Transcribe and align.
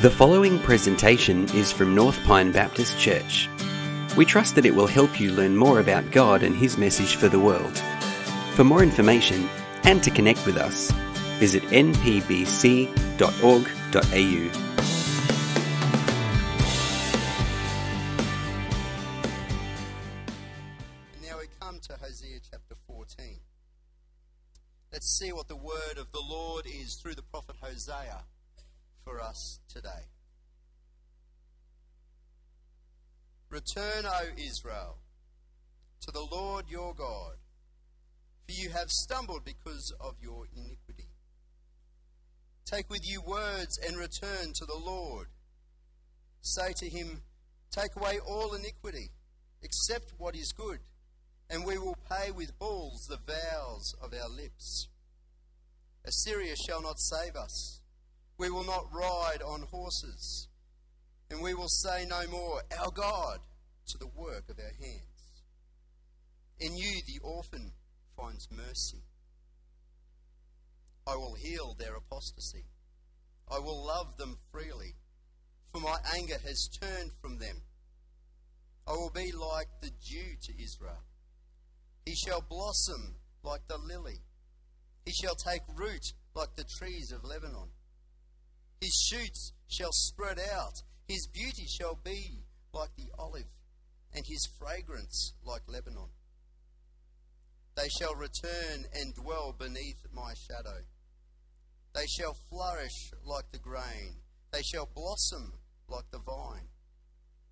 The 0.00 0.08
following 0.08 0.60
presentation 0.60 1.48
is 1.56 1.72
from 1.72 1.92
North 1.92 2.22
Pine 2.22 2.52
Baptist 2.52 2.96
Church. 3.00 3.48
We 4.16 4.24
trust 4.24 4.54
that 4.54 4.64
it 4.64 4.72
will 4.72 4.86
help 4.86 5.18
you 5.18 5.32
learn 5.32 5.56
more 5.56 5.80
about 5.80 6.12
God 6.12 6.44
and 6.44 6.54
His 6.54 6.78
message 6.78 7.16
for 7.16 7.26
the 7.26 7.40
world. 7.40 7.76
For 8.54 8.62
more 8.62 8.84
information 8.84 9.48
and 9.82 10.00
to 10.04 10.12
connect 10.12 10.46
with 10.46 10.56
us, 10.56 10.92
visit 11.40 11.64
npbc.org.au. 11.64 12.94
Now 21.26 21.38
we 21.40 21.46
come 21.60 21.80
to 21.80 21.94
Hosea 21.94 22.38
chapter 22.48 22.76
14. 22.86 23.40
Let's 24.92 25.08
see 25.08 25.32
what 25.32 25.48
the 25.48 25.56
word 25.56 25.98
of 25.98 26.12
the 26.12 26.22
Lord 26.22 26.66
is 26.66 26.94
through 26.94 27.16
the 27.16 27.22
prophet 27.22 27.56
Hosea 27.60 28.22
for 29.08 29.20
us 29.22 29.60
today. 29.68 30.04
Return, 33.48 34.04
O 34.04 34.24
Israel, 34.36 34.98
to 36.02 36.10
the 36.10 36.26
Lord 36.30 36.66
your 36.68 36.94
God, 36.94 37.36
for 38.44 38.52
you 38.52 38.68
have 38.70 38.90
stumbled 38.90 39.44
because 39.44 39.94
of 40.00 40.16
your 40.20 40.44
iniquity. 40.54 41.08
Take 42.66 42.90
with 42.90 43.00
you 43.02 43.22
words 43.22 43.78
and 43.86 43.96
return 43.96 44.52
to 44.54 44.66
the 44.66 44.78
Lord. 44.78 45.28
Say 46.42 46.74
to 46.76 46.88
him, 46.90 47.22
Take 47.70 47.96
away 47.96 48.18
all 48.26 48.54
iniquity, 48.54 49.10
accept 49.64 50.12
what 50.18 50.36
is 50.36 50.52
good, 50.52 50.80
and 51.48 51.64
we 51.64 51.78
will 51.78 51.96
pay 52.10 52.30
with 52.30 52.58
bulls 52.58 53.06
the 53.08 53.18
vows 53.26 53.94
of 54.02 54.12
our 54.12 54.28
lips. 54.28 54.88
Assyria 56.04 56.54
shall 56.66 56.82
not 56.82 56.98
save 56.98 57.36
us. 57.36 57.80
We 58.38 58.50
will 58.50 58.64
not 58.64 58.86
ride 58.92 59.42
on 59.44 59.62
horses, 59.62 60.48
and 61.28 61.42
we 61.42 61.54
will 61.54 61.68
say 61.68 62.06
no 62.08 62.22
more, 62.30 62.62
Our 62.78 62.92
God, 62.92 63.40
to 63.88 63.98
the 63.98 64.06
work 64.06 64.44
of 64.48 64.58
our 64.58 64.72
hands. 64.80 65.42
In 66.60 66.76
you 66.76 67.00
the 67.06 67.18
orphan 67.22 67.72
finds 68.16 68.48
mercy. 68.50 69.02
I 71.06 71.16
will 71.16 71.34
heal 71.34 71.74
their 71.78 71.96
apostasy. 71.96 72.66
I 73.50 73.58
will 73.58 73.84
love 73.84 74.16
them 74.18 74.38
freely, 74.52 74.94
for 75.72 75.80
my 75.80 75.96
anger 76.14 76.36
has 76.44 76.68
turned 76.80 77.12
from 77.20 77.38
them. 77.38 77.62
I 78.86 78.92
will 78.92 79.10
be 79.10 79.32
like 79.32 79.68
the 79.80 79.90
dew 79.90 80.36
to 80.42 80.62
Israel. 80.62 81.02
He 82.06 82.14
shall 82.14 82.40
blossom 82.40 83.16
like 83.42 83.66
the 83.68 83.78
lily. 83.78 84.20
He 85.04 85.12
shall 85.12 85.34
take 85.34 85.62
root 85.76 86.12
like 86.34 86.56
the 86.56 86.64
trees 86.78 87.12
of 87.12 87.24
Lebanon. 87.24 87.70
His 88.80 88.94
shoots 89.10 89.52
shall 89.68 89.92
spread 89.92 90.38
out. 90.38 90.82
His 91.06 91.26
beauty 91.26 91.66
shall 91.66 91.98
be 92.04 92.44
like 92.72 92.94
the 92.96 93.10
olive, 93.18 93.50
and 94.14 94.24
his 94.26 94.48
fragrance 94.58 95.32
like 95.44 95.62
Lebanon. 95.66 96.10
They 97.76 97.88
shall 97.88 98.14
return 98.14 98.84
and 98.92 99.14
dwell 99.14 99.54
beneath 99.56 100.06
my 100.12 100.34
shadow. 100.34 100.82
They 101.94 102.06
shall 102.06 102.36
flourish 102.50 103.12
like 103.24 103.50
the 103.52 103.58
grain. 103.58 104.16
They 104.52 104.62
shall 104.62 104.88
blossom 104.94 105.54
like 105.88 106.10
the 106.10 106.18
vine. 106.18 106.68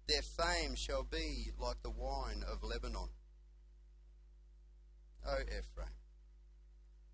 Their 0.09 0.23
fame 0.23 0.75
shall 0.77 1.03
be 1.03 1.51
like 1.59 1.83
the 1.83 1.91
wine 1.91 2.45
of 2.47 2.63
Lebanon. 2.63 3.09
O 5.27 5.39
Ephraim, 5.41 5.91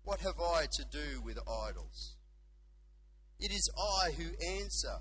what 0.03 0.19
have 0.19 0.39
I 0.39 0.65
to 0.71 0.85
do 0.91 1.21
with 1.21 1.39
idols? 1.47 2.15
It 3.39 3.51
is 3.51 3.69
I 3.77 4.11
who 4.11 4.31
answer 4.45 4.99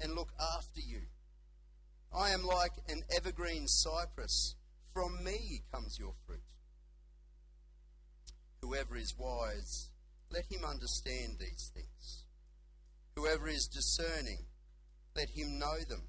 and 0.00 0.14
look 0.14 0.32
after 0.40 0.80
you. 0.80 1.02
I 2.14 2.30
am 2.30 2.44
like 2.44 2.72
an 2.88 3.02
evergreen 3.14 3.66
cypress. 3.66 4.56
From 4.92 5.24
me 5.24 5.62
comes 5.72 5.98
your 5.98 6.14
fruit. 6.26 6.40
Whoever 8.60 8.96
is 8.96 9.14
wise, 9.18 9.90
let 10.30 10.44
him 10.50 10.64
understand 10.64 11.38
these 11.38 11.70
things. 11.74 12.24
Whoever 13.16 13.48
is 13.48 13.66
discerning, 13.66 14.46
let 15.16 15.30
him 15.30 15.58
know 15.58 15.78
them. 15.88 16.02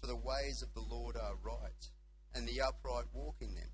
For 0.00 0.06
the 0.06 0.16
ways 0.16 0.62
of 0.62 0.72
the 0.74 0.80
Lord 0.80 1.16
are 1.16 1.34
right, 1.42 1.90
and 2.34 2.48
the 2.48 2.60
upright 2.60 3.06
walk 3.12 3.36
in 3.40 3.54
them. 3.54 3.70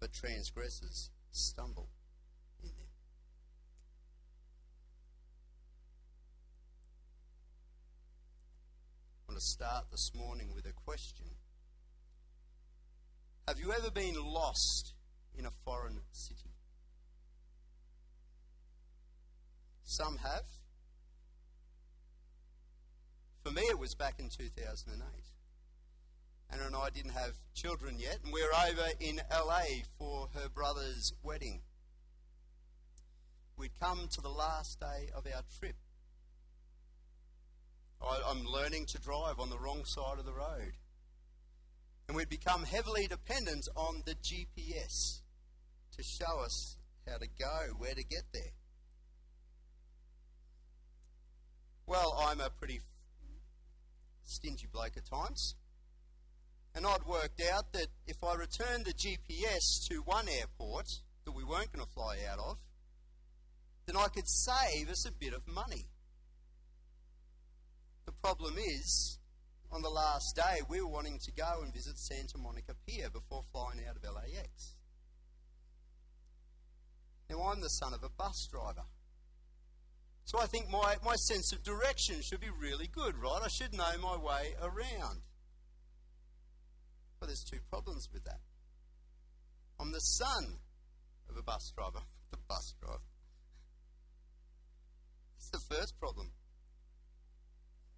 But 0.00 0.12
transgressors 0.12 1.10
stumble 1.30 1.88
in 2.62 2.70
them. 2.70 2.88
Want 9.34 9.42
to 9.42 9.50
start 9.50 9.86
this 9.90 10.12
morning 10.14 10.52
with 10.54 10.64
a 10.64 10.72
question. 10.86 11.26
Have 13.48 13.58
you 13.58 13.72
ever 13.72 13.90
been 13.90 14.14
lost 14.14 14.94
in 15.36 15.44
a 15.44 15.50
foreign 15.64 15.98
city? 16.12 16.52
Some 19.82 20.18
have. 20.18 20.44
For 23.42 23.50
me, 23.50 23.62
it 23.62 23.76
was 23.76 23.96
back 23.96 24.20
in 24.20 24.28
2008. 24.28 25.02
Anna 26.52 26.66
and 26.66 26.76
I 26.76 26.90
didn't 26.90 27.14
have 27.14 27.32
children 27.54 27.96
yet, 27.98 28.20
and 28.22 28.32
we 28.32 28.40
were 28.40 28.54
over 28.70 28.88
in 29.00 29.20
LA 29.32 29.82
for 29.98 30.28
her 30.34 30.48
brother's 30.48 31.12
wedding. 31.24 31.62
We'd 33.56 33.76
come 33.80 34.06
to 34.12 34.20
the 34.20 34.28
last 34.28 34.78
day 34.78 35.08
of 35.12 35.26
our 35.26 35.42
trip. 35.58 35.74
I, 38.04 38.20
I'm 38.30 38.44
learning 38.44 38.86
to 38.86 38.98
drive 38.98 39.40
on 39.40 39.50
the 39.50 39.58
wrong 39.58 39.84
side 39.84 40.18
of 40.18 40.24
the 40.24 40.32
road. 40.32 40.72
And 42.06 42.16
we'd 42.16 42.28
become 42.28 42.64
heavily 42.64 43.06
dependent 43.06 43.66
on 43.76 44.02
the 44.04 44.14
GPS 44.14 45.20
to 45.96 46.02
show 46.02 46.40
us 46.44 46.76
how 47.08 47.16
to 47.18 47.26
go, 47.26 47.74
where 47.78 47.94
to 47.94 48.04
get 48.04 48.24
there. 48.32 48.52
Well, 51.86 52.16
I'm 52.26 52.40
a 52.40 52.50
pretty 52.50 52.80
stingy 54.24 54.66
bloke 54.70 54.96
at 54.96 55.06
times. 55.06 55.54
And 56.74 56.86
I'd 56.86 57.06
worked 57.06 57.40
out 57.52 57.72
that 57.72 57.86
if 58.06 58.22
I 58.24 58.34
returned 58.34 58.86
the 58.86 58.94
GPS 58.94 59.86
to 59.88 59.98
one 59.98 60.28
airport 60.28 60.88
that 61.24 61.32
we 61.32 61.44
weren't 61.44 61.72
going 61.72 61.84
to 61.84 61.92
fly 61.92 62.18
out 62.30 62.38
of, 62.38 62.58
then 63.86 63.96
I 63.96 64.08
could 64.08 64.28
save 64.28 64.90
us 64.90 65.06
a 65.06 65.12
bit 65.12 65.34
of 65.34 65.46
money. 65.46 65.86
The 68.24 68.28
problem 68.28 68.56
is, 68.56 69.18
on 69.70 69.82
the 69.82 69.90
last 69.90 70.34
day, 70.34 70.62
we 70.70 70.80
were 70.80 70.88
wanting 70.88 71.18
to 71.24 71.32
go 71.32 71.60
and 71.62 71.74
visit 71.74 71.98
Santa 71.98 72.38
Monica 72.38 72.72
Pier 72.86 73.10
before 73.10 73.42
flying 73.52 73.80
out 73.86 73.96
of 73.96 74.02
LAX. 74.02 74.76
Now, 77.28 77.50
I'm 77.52 77.60
the 77.60 77.68
son 77.68 77.92
of 77.92 78.02
a 78.02 78.08
bus 78.08 78.48
driver. 78.50 78.86
So 80.24 80.40
I 80.40 80.46
think 80.46 80.70
my, 80.70 80.96
my 81.04 81.16
sense 81.16 81.52
of 81.52 81.62
direction 81.62 82.22
should 82.22 82.40
be 82.40 82.48
really 82.48 82.86
good, 82.86 83.14
right? 83.18 83.42
I 83.44 83.48
should 83.48 83.74
know 83.74 83.92
my 84.00 84.16
way 84.16 84.54
around. 84.58 85.20
But 87.20 87.26
there's 87.26 87.44
two 87.44 87.60
problems 87.68 88.08
with 88.10 88.24
that. 88.24 88.40
I'm 89.78 89.92
the 89.92 89.98
son 89.98 90.60
of 91.28 91.36
a 91.36 91.42
bus 91.42 91.74
driver, 91.76 92.06
the 92.30 92.38
bus 92.48 92.72
driver. 92.80 93.04
That's 95.36 95.50
the 95.50 95.74
first 95.74 96.00
problem. 96.00 96.30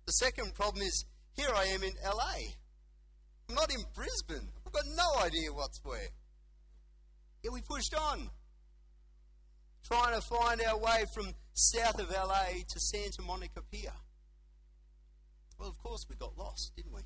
The 0.06 0.12
second 0.12 0.54
problem 0.54 0.82
is 0.82 1.04
here 1.34 1.50
I 1.54 1.64
am 1.66 1.82
in 1.82 1.92
LA. 2.04 2.54
I'm 3.48 3.54
not 3.54 3.72
in 3.72 3.82
Brisbane. 3.94 4.48
I've 4.64 4.72
got 4.72 4.84
no 4.96 5.24
idea 5.24 5.52
what's 5.52 5.80
where. 5.84 6.08
Yet 7.42 7.52
we 7.52 7.60
pushed 7.60 7.94
on, 7.94 8.30
trying 9.86 10.14
to 10.14 10.20
find 10.20 10.60
our 10.62 10.78
way 10.78 11.04
from 11.12 11.32
south 11.54 12.00
of 12.00 12.10
LA 12.10 12.62
to 12.68 12.80
Santa 12.80 13.22
Monica 13.22 13.62
Pier. 13.70 13.92
Well, 15.58 15.68
of 15.68 15.78
course, 15.78 16.06
we 16.08 16.16
got 16.16 16.36
lost, 16.38 16.72
didn't 16.76 16.92
we? 16.92 17.02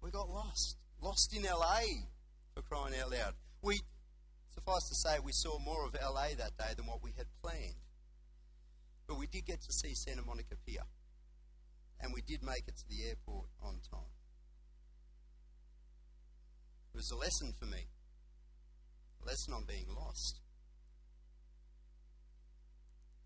We 0.00 0.10
got 0.10 0.28
lost. 0.28 0.76
Lost 1.00 1.34
in 1.36 1.42
LA, 1.42 1.80
for 2.54 2.62
crying 2.62 2.94
out 3.02 3.10
loud. 3.10 3.34
We, 3.62 3.80
suffice 4.54 4.88
to 4.88 4.94
say, 4.94 5.18
we 5.22 5.32
saw 5.32 5.58
more 5.58 5.84
of 5.86 5.94
LA 5.94 6.28
that 6.38 6.56
day 6.56 6.74
than 6.76 6.86
what 6.86 7.02
we 7.02 7.12
had 7.16 7.26
planned. 7.42 7.74
But 9.06 9.18
we 9.18 9.26
did 9.26 9.44
get 9.44 9.60
to 9.62 9.72
see 9.72 9.94
Santa 9.94 10.22
Monica 10.22 10.56
Pier. 10.66 10.82
And 12.02 12.12
we 12.12 12.20
did 12.20 12.42
make 12.42 12.64
it 12.66 12.76
to 12.76 12.88
the 12.88 13.08
airport 13.08 13.46
on 13.62 13.78
time. 13.90 14.12
It 16.92 16.96
was 16.96 17.10
a 17.10 17.16
lesson 17.16 17.54
for 17.58 17.66
me. 17.66 17.86
A 19.22 19.26
lesson 19.26 19.54
on 19.54 19.64
being 19.64 19.86
lost. 19.96 20.40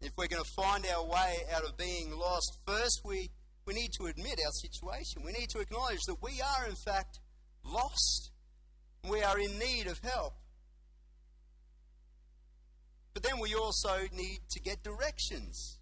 If 0.01 0.13
we're 0.17 0.29
going 0.29 0.45
to 0.45 0.51
find 0.55 0.87
our 0.95 1.05
way 1.05 1.39
out 1.55 1.65
of 1.65 1.77
being 1.79 2.17
lost, 2.17 2.59
first 2.67 3.01
we, 3.05 3.31
we 3.67 3.73
need 3.73 3.91
to 3.99 4.07
admit 4.07 4.39
our 4.45 4.53
situation. 4.53 5.23
We 5.25 5.33
need 5.33 5.49
to 5.51 5.61
acknowledge 5.61 6.03
that 6.07 6.23
we 6.23 6.41
are, 6.43 6.69
in 6.69 6.77
fact, 6.77 7.19
lost. 7.65 8.31
We 9.09 9.23
are 9.23 9.39
in 9.41 9.59
need 9.59 9.87
of 9.87 9.99
help. 10.01 10.35
But 13.15 13.23
then 13.23 13.41
we 13.41 13.55
also 13.55 13.97
need 14.13 14.41
to 14.51 14.61
get 14.61 14.83
directions 14.83 15.79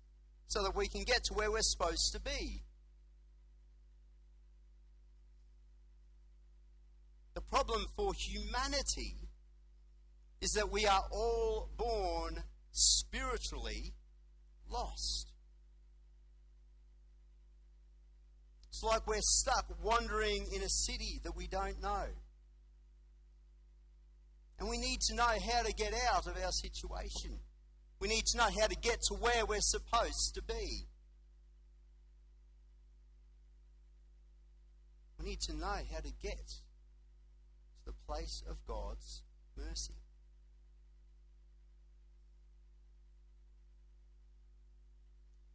so 0.47 0.63
that 0.63 0.77
we 0.77 0.87
can 0.87 1.03
get 1.03 1.25
to 1.25 1.35
where 1.35 1.51
we're 1.51 1.63
supposed 1.63 2.13
to 2.13 2.21
be. 2.21 2.63
The 7.35 7.41
problem 7.41 7.85
for 7.97 8.13
humanity 8.15 9.17
is 10.41 10.53
that 10.53 10.71
we 10.71 10.87
are 10.87 11.03
all 11.11 11.69
born 11.77 12.45
spiritually 12.71 13.95
lost. 14.71 15.33
It's 18.69 18.83
like 18.83 19.07
we're 19.07 19.21
stuck 19.21 19.67
wandering 19.83 20.47
in 20.53 20.63
a 20.63 20.69
city 20.69 21.21
that 21.25 21.37
we 21.37 21.47
don't 21.49 21.81
know. 21.83 22.07
And 24.59 24.69
we 24.69 24.79
need 24.79 25.01
to 25.09 25.15
know 25.15 25.25
how 25.25 25.63
to 25.63 25.73
get 25.73 25.93
out 26.13 26.27
of 26.27 26.37
our 26.37 26.53
situation. 26.53 27.41
We 28.01 28.09
need 28.09 28.25
to 28.27 28.39
know 28.39 28.49
how 28.61 28.67
to 28.67 28.77
get 28.77 28.99
to 29.09 29.15
where 29.15 29.45
we're 29.47 29.61
supposed 29.61 30.35
to 30.35 30.43
be. 30.43 30.87
We 35.19 35.31
need 35.31 35.41
to 35.43 35.57
know 35.57 35.79
how 35.93 36.01
to 36.01 36.13
get 36.23 36.64
the 37.85 37.93
place 38.07 38.43
of 38.49 38.65
God's 38.67 39.23
mercy. 39.57 39.95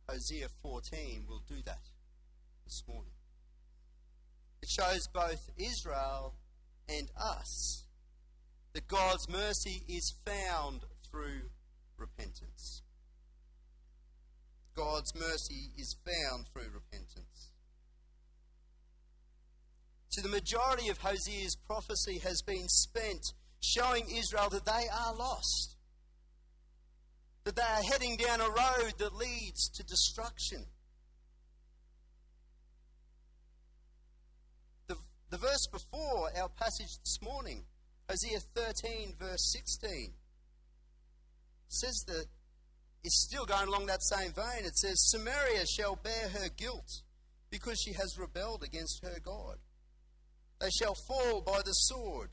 Hosea 0.09 0.47
14 0.61 1.25
will 1.27 1.43
do 1.47 1.61
that 1.65 1.83
this 2.65 2.83
morning. 2.87 3.13
It 4.61 4.69
shows 4.69 5.07
both 5.13 5.49
Israel 5.57 6.35
and 6.87 7.09
us 7.15 7.85
that 8.73 8.87
God's 8.87 9.29
mercy 9.29 9.83
is 9.87 10.15
found 10.25 10.81
through 11.09 11.49
repentance. 11.97 12.81
God's 14.75 15.13
mercy 15.13 15.71
is 15.77 15.95
found 16.05 16.47
through 16.47 16.71
repentance. 16.73 17.28
So 20.19 20.27
the 20.27 20.35
majority 20.35 20.89
of 20.89 20.97
Hosea's 20.97 21.55
prophecy 21.55 22.19
has 22.19 22.41
been 22.41 22.67
spent 22.67 23.31
showing 23.61 24.03
Israel 24.13 24.49
that 24.49 24.65
they 24.65 24.87
are 24.91 25.15
lost, 25.15 25.77
that 27.45 27.55
they 27.55 27.61
are 27.61 27.83
heading 27.89 28.17
down 28.17 28.41
a 28.41 28.49
road 28.49 28.95
that 28.97 29.15
leads 29.15 29.69
to 29.69 29.83
destruction. 29.83 30.65
The, 34.87 34.97
the 35.29 35.37
verse 35.37 35.67
before 35.71 36.31
our 36.37 36.49
passage 36.49 36.97
this 37.05 37.19
morning 37.21 37.63
Hosea 38.09 38.39
13, 38.55 39.13
verse 39.17 39.53
16, 39.53 40.11
says 41.69 42.03
that 42.07 42.25
it's 43.05 43.25
still 43.25 43.45
going 43.45 43.69
along 43.69 43.85
that 43.85 44.03
same 44.03 44.33
vein. 44.33 44.65
It 44.65 44.75
says, 44.75 45.11
Samaria 45.11 45.65
shall 45.65 45.95
bear 45.95 46.27
her 46.33 46.49
guilt 46.57 47.03
because 47.49 47.79
she 47.79 47.93
has 47.93 48.17
rebelled 48.19 48.63
against 48.63 49.01
her 49.05 49.17
God. 49.23 49.59
They 50.59 50.69
shall 50.69 50.95
fall 51.07 51.41
by 51.41 51.61
the 51.63 51.71
sword. 51.71 52.29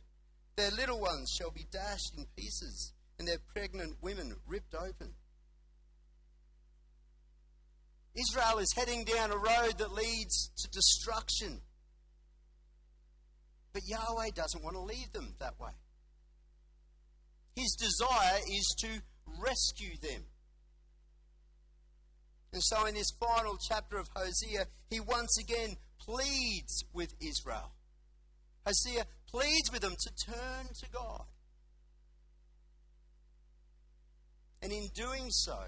Their 0.56 0.70
little 0.70 1.00
ones 1.00 1.30
shall 1.36 1.50
be 1.50 1.66
dashed 1.70 2.14
in 2.16 2.26
pieces, 2.36 2.92
and 3.18 3.28
their 3.28 3.38
pregnant 3.38 3.96
women 4.02 4.34
ripped 4.46 4.74
open. 4.74 5.14
Israel 8.14 8.58
is 8.58 8.72
heading 8.74 9.04
down 9.04 9.30
a 9.30 9.36
road 9.36 9.78
that 9.78 9.92
leads 9.92 10.50
to 10.56 10.68
destruction. 10.70 11.60
But 13.72 13.82
Yahweh 13.86 14.30
doesn't 14.34 14.64
want 14.64 14.74
to 14.74 14.80
leave 14.80 15.12
them 15.12 15.34
that 15.38 15.60
way. 15.60 15.72
His 17.54 17.76
desire 17.78 18.40
is 18.50 18.74
to 18.80 18.88
rescue 19.38 19.96
them. 20.00 20.22
And 22.54 22.62
so, 22.62 22.86
in 22.86 22.94
this 22.94 23.10
final 23.20 23.58
chapter 23.68 23.98
of 23.98 24.08
Hosea, 24.16 24.66
he 24.88 25.00
once 25.00 25.38
again 25.38 25.76
pleads 25.98 26.84
with 26.94 27.14
Israel. 27.20 27.75
Hosea 28.66 29.04
pleads 29.30 29.70
with 29.72 29.82
them 29.82 29.94
to 29.96 30.32
turn 30.32 30.66
to 30.80 30.90
God. 30.92 31.24
And 34.60 34.72
in 34.72 34.88
doing 34.94 35.30
so, 35.30 35.58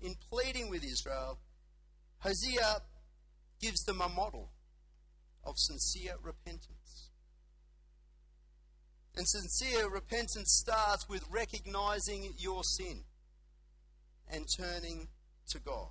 in 0.00 0.14
pleading 0.30 0.70
with 0.70 0.84
Israel, 0.84 1.38
Hosea 2.20 2.82
gives 3.60 3.82
them 3.84 4.00
a 4.00 4.08
model 4.08 4.52
of 5.44 5.54
sincere 5.56 6.14
repentance. 6.22 7.10
And 9.16 9.26
sincere 9.26 9.90
repentance 9.90 10.62
starts 10.64 11.08
with 11.08 11.24
recognizing 11.28 12.32
your 12.38 12.62
sin 12.62 13.02
and 14.30 14.46
turning 14.56 15.08
to 15.48 15.58
God. 15.58 15.90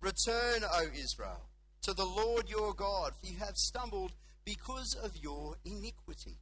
Return, 0.00 0.62
O 0.64 0.86
Israel, 0.94 1.49
to 1.82 1.94
the 1.94 2.04
Lord 2.04 2.48
your 2.48 2.74
God, 2.74 3.12
for 3.20 3.26
you 3.26 3.38
have 3.38 3.56
stumbled 3.56 4.12
because 4.44 4.94
of 5.02 5.16
your 5.16 5.56
iniquity. 5.64 6.38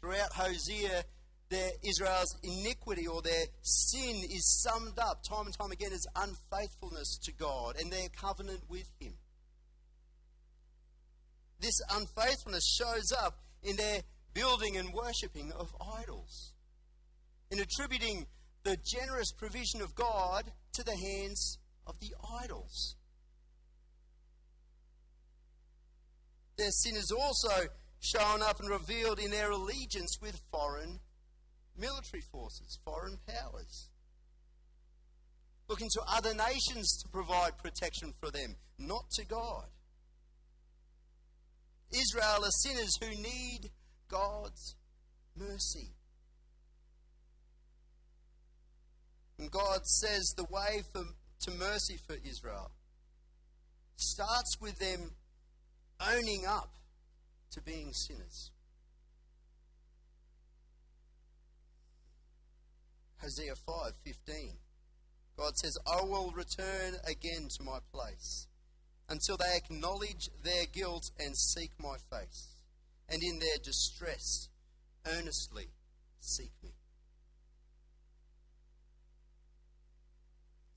Throughout 0.00 0.32
Hosea, 0.32 1.04
their 1.48 1.70
Israel's 1.82 2.36
iniquity 2.42 3.06
or 3.06 3.22
their 3.22 3.46
sin 3.62 4.16
is 4.30 4.62
summed 4.62 4.98
up 4.98 5.22
time 5.22 5.46
and 5.46 5.58
time 5.58 5.72
again 5.72 5.92
as 5.92 6.06
unfaithfulness 6.14 7.18
to 7.24 7.32
God 7.32 7.76
and 7.80 7.90
their 7.90 8.08
covenant 8.10 8.62
with 8.68 8.88
Him 9.00 9.14
this 11.60 11.80
unfaithfulness 11.90 12.64
shows 12.66 13.12
up 13.12 13.38
in 13.62 13.76
their 13.76 14.02
building 14.34 14.76
and 14.76 14.92
worshipping 14.92 15.52
of 15.52 15.74
idols, 16.00 16.52
in 17.50 17.60
attributing 17.60 18.26
the 18.62 18.76
generous 18.84 19.32
provision 19.32 19.80
of 19.80 19.94
God 19.94 20.44
to 20.74 20.84
the 20.84 20.96
hands 20.96 21.58
of 21.88 21.98
the 22.00 22.14
idols. 22.42 22.96
Their 26.56 26.70
sin 26.70 26.96
is 26.96 27.10
also 27.10 27.68
shown 28.00 28.42
up 28.42 28.60
and 28.60 28.68
revealed 28.68 29.18
in 29.18 29.30
their 29.30 29.50
allegiance 29.50 30.18
with 30.20 30.40
foreign 30.52 31.00
military 31.76 32.22
forces, 32.32 32.78
foreign 32.84 33.18
powers. 33.26 33.88
Looking 35.68 35.88
to 35.94 36.02
other 36.08 36.34
nations 36.34 37.02
to 37.02 37.08
provide 37.08 37.58
protection 37.58 38.12
for 38.20 38.30
them, 38.30 38.56
not 38.78 39.10
to 39.12 39.24
God. 39.24 39.66
Israel 41.92 42.44
are 42.44 42.50
sinners 42.50 42.96
who 43.00 43.10
need 43.10 43.70
God's 44.08 44.76
mercy. 45.36 45.92
And 49.38 49.50
God 49.50 49.86
says 49.86 50.34
the 50.36 50.44
way 50.44 50.82
for, 50.92 51.04
to 51.40 51.50
mercy 51.52 51.96
for 51.96 52.16
Israel 52.24 52.70
starts 53.96 54.60
with 54.60 54.78
them 54.78 55.12
owning 56.00 56.46
up 56.46 56.70
to 57.50 57.60
being 57.60 57.92
sinners. 57.92 58.50
Hosea 63.20 63.56
5:15 63.56 64.58
God 65.36 65.56
says, 65.58 65.76
"I 65.86 66.02
will 66.02 66.32
return 66.32 67.00
again 67.04 67.48
to 67.48 67.62
my 67.62 67.80
place 67.92 68.48
until 69.08 69.36
they 69.36 69.56
acknowledge 69.56 70.28
their 70.42 70.66
guilt 70.66 71.10
and 71.18 71.36
seek 71.36 71.78
my 71.78 71.96
face, 72.10 72.48
and 73.08 73.22
in 73.22 73.38
their 73.38 73.58
distress 73.58 74.48
earnestly 75.06 75.72
seek 76.20 76.52
me. 76.62 76.77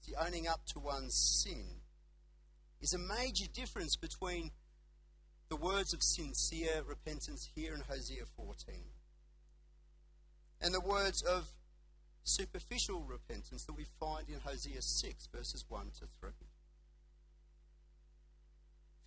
See, 0.01 0.13
owning 0.15 0.47
up 0.47 0.65
to 0.67 0.79
one's 0.79 1.15
sin 1.15 1.81
is 2.81 2.93
a 2.93 2.97
major 2.97 3.45
difference 3.53 3.95
between 3.95 4.51
the 5.49 5.55
words 5.55 5.93
of 5.93 6.01
sincere 6.01 6.81
repentance 6.87 7.49
here 7.55 7.73
in 7.73 7.81
Hosea 7.81 8.23
14 8.35 8.75
and 10.61 10.73
the 10.73 10.79
words 10.79 11.21
of 11.21 11.47
superficial 12.23 13.01
repentance 13.01 13.65
that 13.65 13.73
we 13.73 13.85
find 13.99 14.29
in 14.29 14.39
Hosea 14.39 14.81
6, 14.81 15.27
verses 15.33 15.65
1 15.67 15.85
to 15.99 16.05
3 16.19 16.31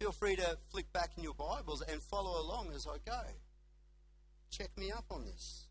feel 0.05 0.13
free 0.13 0.37
to 0.37 0.59
flick 0.71 0.93
back 0.93 1.13
in 1.17 1.23
your 1.23 1.33
Bibles 1.33 1.81
and 1.81 2.03
follow 2.03 2.39
along 2.39 2.71
as 2.75 2.87
I 2.87 2.99
go. 3.07 3.23
Check 4.51 4.69
me 4.77 4.93
up 4.93 5.07
on 5.11 5.25
this. 5.25 5.65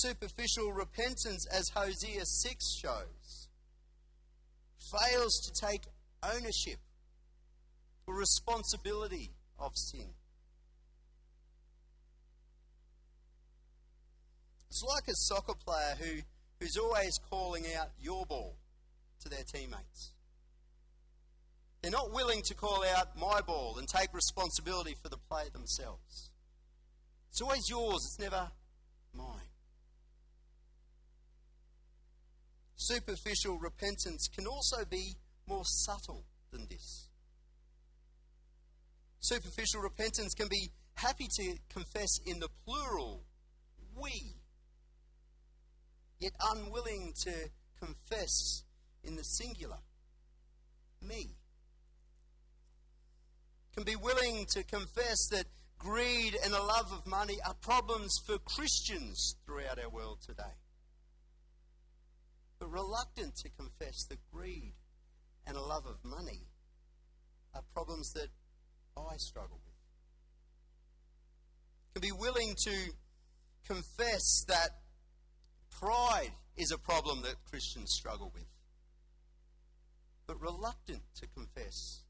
Superficial 0.00 0.72
repentance, 0.72 1.46
as 1.52 1.68
Hosea 1.74 2.24
6 2.24 2.78
shows, 2.80 3.48
fails 4.90 5.40
to 5.40 5.66
take 5.66 5.82
ownership 6.22 6.78
or 8.06 8.16
responsibility 8.16 9.30
of 9.58 9.72
sin. 9.74 10.14
It's 14.68 14.82
like 14.88 15.06
a 15.08 15.14
soccer 15.14 15.54
player 15.54 15.94
who, 15.98 16.22
who's 16.58 16.76
always 16.78 17.18
calling 17.30 17.64
out 17.78 17.90
your 18.00 18.24
ball 18.24 18.56
to 19.20 19.28
their 19.28 19.44
teammates. 19.44 20.12
They're 21.82 21.90
not 21.90 22.12
willing 22.12 22.40
to 22.46 22.54
call 22.54 22.84
out 22.96 23.18
my 23.18 23.40
ball 23.40 23.76
and 23.78 23.86
take 23.86 24.14
responsibility 24.14 24.94
for 25.02 25.08
the 25.08 25.18
play 25.28 25.44
themselves. 25.52 26.30
It's 27.30 27.42
always 27.42 27.68
yours, 27.68 28.00
it's 28.06 28.18
never 28.18 28.50
Superficial 32.84 33.58
repentance 33.58 34.26
can 34.26 34.44
also 34.44 34.84
be 34.84 35.14
more 35.46 35.64
subtle 35.64 36.24
than 36.50 36.66
this. 36.68 37.06
Superficial 39.20 39.80
repentance 39.80 40.34
can 40.34 40.48
be 40.48 40.72
happy 40.94 41.28
to 41.36 41.54
confess 41.72 42.18
in 42.26 42.40
the 42.40 42.48
plural, 42.66 43.22
we, 43.96 44.34
yet 46.18 46.32
unwilling 46.50 47.12
to 47.22 47.32
confess 47.78 48.64
in 49.04 49.14
the 49.14 49.22
singular, 49.22 49.78
me. 51.00 51.36
Can 53.76 53.84
be 53.84 53.94
willing 53.94 54.44
to 54.54 54.64
confess 54.64 55.28
that 55.30 55.46
greed 55.78 56.36
and 56.42 56.52
the 56.52 56.60
love 56.60 56.90
of 56.92 57.06
money 57.06 57.38
are 57.46 57.54
problems 57.54 58.18
for 58.26 58.38
Christians 58.38 59.36
throughout 59.46 59.78
our 59.78 59.88
world 59.88 60.18
today. 60.26 60.56
Reluctant 62.66 63.36
to 63.36 63.50
confess 63.50 64.04
that 64.08 64.18
greed 64.32 64.72
and 65.46 65.56
a 65.56 65.60
love 65.60 65.84
of 65.86 65.96
money 66.04 66.46
are 67.54 67.62
problems 67.74 68.12
that 68.12 68.28
I 68.96 69.16
struggle 69.16 69.60
with. 69.64 69.74
Can 71.94 72.02
be 72.02 72.12
willing 72.12 72.54
to 72.64 72.92
confess 73.66 74.44
that 74.48 74.70
pride 75.70 76.32
is 76.56 76.70
a 76.70 76.78
problem 76.78 77.22
that 77.22 77.34
Christians 77.50 77.92
struggle 77.92 78.30
with. 78.34 78.46
But 80.26 80.40
reluctant 80.40 81.02
to 81.16 81.26
confess 81.36 82.02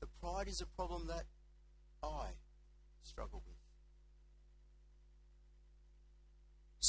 that 0.00 0.08
pride 0.20 0.48
is 0.48 0.62
a 0.62 0.66
problem 0.76 1.08
that 1.08 1.24
I 2.02 2.28
struggle 3.02 3.42
with. 3.46 3.55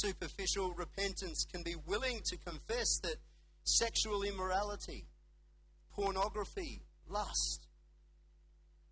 Superficial 0.00 0.72
repentance 0.74 1.44
can 1.52 1.64
be 1.64 1.74
willing 1.84 2.20
to 2.26 2.36
confess 2.36 3.00
that 3.02 3.16
sexual 3.64 4.22
immorality, 4.22 5.08
pornography, 5.92 6.82
lust 7.08 7.66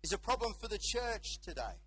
is 0.03 0.11
a 0.11 0.17
problem 0.17 0.53
for 0.59 0.67
the 0.67 0.77
church 0.77 1.39
today, 1.41 1.79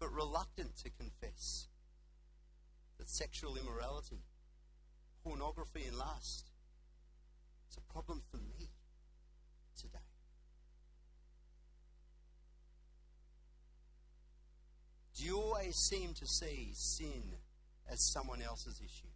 but 0.00 0.12
reluctant 0.12 0.76
to 0.78 0.90
confess 0.90 1.68
that 2.98 3.08
sexual 3.08 3.56
immorality, 3.56 4.24
pornography, 5.22 5.84
and 5.86 5.96
lust 5.96 6.50
is 7.70 7.76
a 7.76 7.92
problem 7.92 8.20
for 8.32 8.38
me 8.38 8.68
today. 9.80 10.09
You 15.24 15.38
always 15.38 15.76
seem 15.76 16.14
to 16.14 16.26
see 16.26 16.70
sin 16.74 17.34
as 17.90 18.12
someone 18.12 18.42
else's 18.42 18.80
issue? 18.80 19.08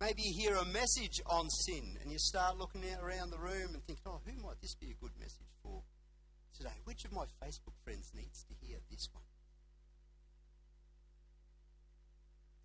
Maybe 0.00 0.22
you 0.22 0.32
hear 0.34 0.56
a 0.56 0.64
message 0.64 1.20
on 1.26 1.50
sin 1.50 1.98
and 2.00 2.12
you 2.12 2.18
start 2.18 2.56
looking 2.56 2.82
around 3.02 3.30
the 3.30 3.38
room 3.38 3.74
and 3.74 3.84
thinking, 3.84 4.04
oh, 4.06 4.20
who 4.24 4.42
might 4.42 4.60
this 4.62 4.74
be 4.74 4.90
a 4.90 5.02
good 5.02 5.12
message 5.18 5.50
for 5.62 5.82
today? 6.56 6.74
Which 6.84 7.04
of 7.04 7.12
my 7.12 7.24
Facebook 7.42 7.74
friends 7.82 8.12
needs 8.14 8.44
to 8.44 8.54
hear 8.64 8.78
this 8.90 9.08
one? 9.12 9.24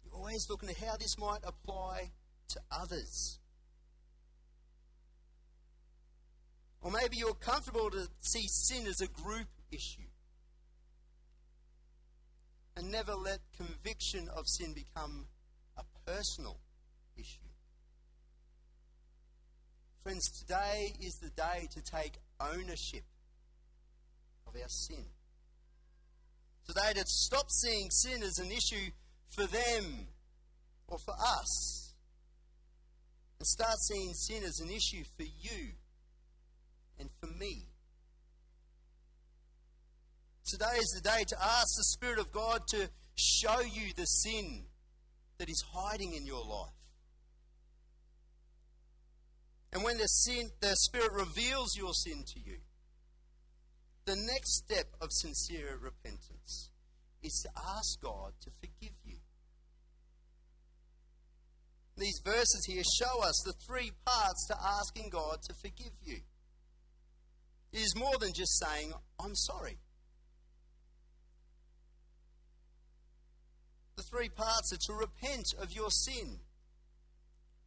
You're 0.03 0.13
always 0.13 0.45
looking 0.47 0.69
at 0.69 0.77
how 0.77 0.95
this 0.97 1.17
might 1.17 1.41
apply 1.43 2.11
to 2.49 2.59
others. 2.71 3.39
Or 6.81 6.91
maybe 6.91 7.17
you're 7.17 7.33
comfortable 7.33 7.89
to 7.89 8.07
see 8.19 8.45
sin 8.47 8.85
as 8.85 9.01
a 9.01 9.07
group 9.07 9.47
issue 9.71 10.12
never 12.93 13.15
let 13.15 13.39
conviction 13.57 14.29
of 14.37 14.47
sin 14.47 14.71
become 14.71 15.25
a 15.77 15.83
personal 16.05 16.59
issue. 17.17 17.49
Friends, 20.03 20.29
today 20.39 20.93
is 21.01 21.15
the 21.15 21.31
day 21.31 21.67
to 21.71 21.81
take 21.81 22.19
ownership 22.39 23.03
of 24.45 24.53
our 24.55 24.69
sin. 24.69 25.03
Today 26.67 26.93
to 26.93 27.03
stop 27.07 27.49
seeing 27.49 27.89
sin 27.89 28.21
as 28.21 28.37
an 28.37 28.51
issue 28.51 28.91
for 29.35 29.47
them 29.47 30.07
or 30.87 30.99
for 30.99 31.15
us 31.19 31.95
and 33.39 33.47
start 33.47 33.79
seeing 33.79 34.13
sin 34.13 34.43
as 34.43 34.59
an 34.59 34.69
issue 34.69 35.03
for 35.17 35.23
you 35.23 35.71
and 36.99 37.09
for 37.19 37.27
me. 37.39 37.72
Today 40.45 40.77
is 40.77 40.93
the 40.95 41.09
day 41.09 41.23
to 41.27 41.37
ask 41.41 41.67
the 41.77 41.83
Spirit 41.83 42.19
of 42.19 42.31
God 42.31 42.61
to 42.69 42.89
show 43.15 43.61
you 43.61 43.93
the 43.95 44.05
sin 44.05 44.65
that 45.37 45.49
is 45.49 45.63
hiding 45.73 46.13
in 46.13 46.25
your 46.25 46.43
life. 46.43 46.73
And 49.71 49.83
when 49.83 49.97
the, 49.97 50.05
sin, 50.05 50.49
the 50.59 50.75
Spirit 50.75 51.13
reveals 51.13 51.77
your 51.77 51.93
sin 51.93 52.23
to 52.33 52.39
you, 52.39 52.57
the 54.05 54.15
next 54.15 54.63
step 54.63 54.87
of 55.01 55.07
sincere 55.11 55.79
repentance 55.81 56.69
is 57.21 57.41
to 57.45 57.49
ask 57.77 58.01
God 58.01 58.33
to 58.41 58.51
forgive 58.59 58.95
you. 59.05 59.17
These 61.97 62.21
verses 62.25 62.65
here 62.67 62.83
show 62.99 63.23
us 63.23 63.41
the 63.45 63.53
three 63.65 63.91
parts 64.05 64.47
to 64.47 64.57
asking 64.61 65.09
God 65.09 65.37
to 65.43 65.53
forgive 65.53 65.93
you. 66.03 66.17
It 67.71 67.79
is 67.79 67.95
more 67.95 68.17
than 68.19 68.33
just 68.33 68.59
saying, 68.59 68.91
I'm 69.19 69.35
sorry. 69.35 69.77
The 73.95 74.03
three 74.03 74.29
parts 74.29 74.73
are 74.73 74.77
to 74.87 74.93
repent 74.93 75.53
of 75.59 75.71
your 75.71 75.91
sin, 75.91 76.39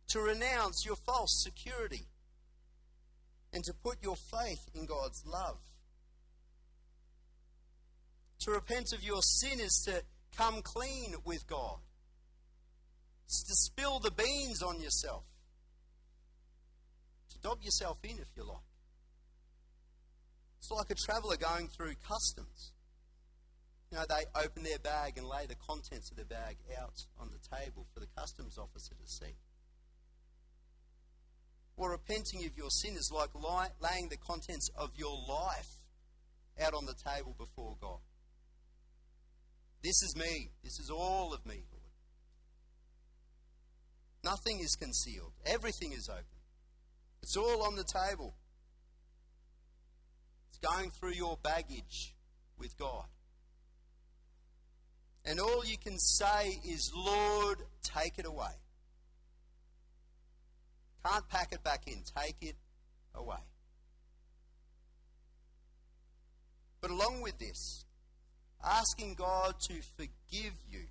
to 0.08 0.20
renounce 0.20 0.84
your 0.84 0.96
false 0.96 1.42
security, 1.42 2.06
and 3.52 3.62
to 3.64 3.72
put 3.72 4.02
your 4.02 4.16
faith 4.16 4.68
in 4.74 4.86
God's 4.86 5.24
love. 5.24 5.58
To 8.40 8.50
repent 8.50 8.92
of 8.92 9.02
your 9.02 9.22
sin 9.22 9.60
is 9.60 9.82
to 9.86 10.02
come 10.36 10.62
clean 10.62 11.14
with 11.24 11.46
God, 11.46 11.78
it's 13.24 13.42
to 13.44 13.54
spill 13.54 13.98
the 13.98 14.10
beans 14.10 14.62
on 14.62 14.80
yourself, 14.80 15.24
to 17.30 17.38
dob 17.38 17.62
yourself 17.62 17.98
in 18.04 18.18
if 18.18 18.28
you 18.36 18.44
like. 18.44 18.58
It's 20.58 20.70
like 20.70 20.90
a 20.90 20.94
traveller 20.94 21.36
going 21.36 21.68
through 21.68 21.94
customs. 22.06 22.72
You 23.90 23.98
know, 23.98 24.04
they 24.08 24.24
open 24.42 24.64
their 24.64 24.78
bag 24.78 25.16
and 25.16 25.26
lay 25.26 25.46
the 25.46 25.54
contents 25.54 26.10
of 26.10 26.16
the 26.16 26.24
bag 26.24 26.56
out 26.80 27.06
on 27.20 27.30
the 27.30 27.56
table 27.56 27.86
for 27.94 28.00
the 28.00 28.08
customs 28.16 28.58
officer 28.58 28.94
to 28.94 29.06
see. 29.06 29.36
Well, 31.76 31.90
repenting 31.90 32.44
of 32.46 32.56
your 32.56 32.70
sin 32.70 32.94
is 32.96 33.12
like 33.14 33.30
laying 33.34 34.08
the 34.08 34.16
contents 34.16 34.70
of 34.76 34.90
your 34.96 35.16
life 35.28 35.68
out 36.60 36.74
on 36.74 36.86
the 36.86 36.94
table 36.94 37.34
before 37.38 37.76
God. 37.80 38.00
This 39.82 40.02
is 40.02 40.16
me. 40.16 40.50
This 40.64 40.80
is 40.80 40.90
all 40.90 41.32
of 41.32 41.44
me, 41.46 41.62
Lord. 41.70 41.82
Nothing 44.24 44.60
is 44.60 44.74
concealed. 44.74 45.32
Everything 45.44 45.92
is 45.92 46.08
open. 46.08 46.24
It's 47.22 47.36
all 47.36 47.62
on 47.62 47.76
the 47.76 47.84
table. 47.84 48.34
It's 50.48 50.58
going 50.58 50.90
through 50.90 51.12
your 51.12 51.38
baggage 51.42 52.16
with 52.58 52.76
God. 52.78 53.04
And 55.26 55.40
all 55.40 55.64
you 55.64 55.76
can 55.76 55.98
say 55.98 56.60
is, 56.64 56.92
Lord, 56.94 57.58
take 57.82 58.18
it 58.18 58.26
away. 58.26 58.54
Can't 61.04 61.28
pack 61.28 61.52
it 61.52 61.64
back 61.64 61.88
in. 61.88 62.02
Take 62.16 62.36
it 62.40 62.56
away. 63.14 63.42
But 66.80 66.90
along 66.92 67.22
with 67.22 67.38
this, 67.38 67.84
asking 68.64 69.14
God 69.14 69.54
to 69.68 69.74
forgive 69.96 70.54
you 70.70 70.86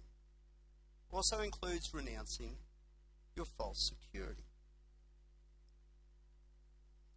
also 1.11 1.39
includes 1.39 1.93
renouncing 1.93 2.57
your 3.37 3.45
false 3.57 3.89
security. 3.93 4.43